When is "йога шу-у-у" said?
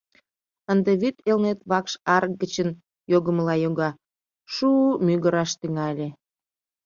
3.63-4.95